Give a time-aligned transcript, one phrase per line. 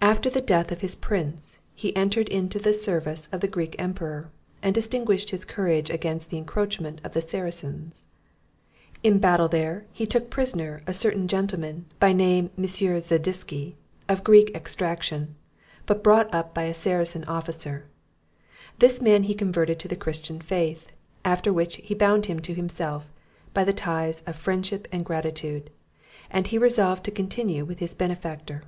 [0.00, 4.30] After the death of his prince, he entered into the service of the Greek emperor,
[4.62, 8.06] and distinguished his courage against the encroachments of the Saracens.
[9.02, 12.64] In a battle there, he took prisoner a certain gentleman, by name M.
[12.64, 13.74] Zadisky,
[14.08, 15.34] of Greek extraction,
[15.84, 17.90] but brought up by a Saracen officer;
[18.78, 20.92] this man he converted to the Christian faith;
[21.26, 23.12] after which he bound him to himself
[23.52, 25.68] by the ties of friendship and gratitude,
[26.30, 28.62] and he resolved to continue with his benefactor.